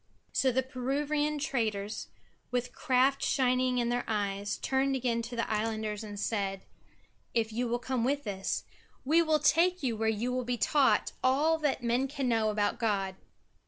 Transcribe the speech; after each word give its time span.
So 0.33 0.51
the 0.51 0.63
Peruvian 0.63 1.37
traders, 1.37 2.07
with 2.49 2.73
craft 2.73 3.21
shining 3.21 3.77
in 3.77 3.89
their 3.89 4.03
eyes, 4.07 4.57
turned 4.57 4.95
again 4.95 5.21
to 5.21 5.35
the 5.35 5.47
islanders 5.47 6.03
and 6.03 6.19
said: 6.19 6.63
"If 7.35 7.53
you 7.53 7.67
will 7.67 7.77
come 7.77 8.03
with 8.03 8.25
us, 8.25 8.63
we 9.05 9.21
will 9.21 9.37
take 9.37 9.83
you 9.83 9.95
where 9.95 10.09
you 10.09 10.33
will 10.33 10.43
be 10.43 10.57
taught 10.57 11.11
all 11.23 11.59
that 11.59 11.83
men 11.83 12.07
can 12.07 12.27
know 12.27 12.49
about 12.49 12.79
God." 12.79 13.13